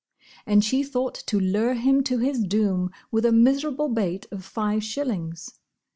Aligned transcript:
And 0.47 0.65
she 0.65 0.81
thought 0.81 1.13
to 1.27 1.39
lure 1.39 1.75
him 1.75 2.03
to 2.05 2.17
his 2.17 2.43
doom 2.43 2.89
with 3.11 3.23
a 3.23 3.31
miserable 3.31 3.87
bait 3.87 4.25
of 4.31 4.43
five 4.43 4.83
shillings. 4.83 5.59